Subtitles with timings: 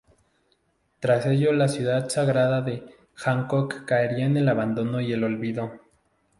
[0.99, 2.87] Tras ello la ciudad sagrada de
[3.23, 5.73] Angkor caería en el abandono y el olvido.